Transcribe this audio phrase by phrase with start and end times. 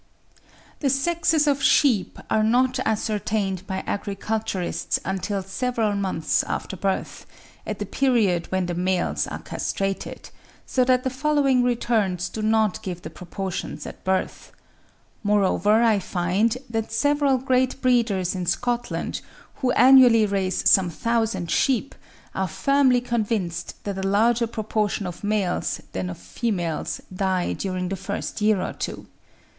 [0.79, 7.27] The sexes of sheep are not ascertained by agriculturists until several months after birth,
[7.67, 10.31] at the period when the males are castrated;
[10.65, 14.51] so that the following returns do not give the proportions at birth.
[15.21, 19.21] Moreover, I find that several great breeders in Scotland,
[19.57, 21.93] who annually raise some thousand sheep,
[22.33, 27.95] are firmly convinced that a larger proportion of males than of females die during the
[27.95, 29.05] first year or two.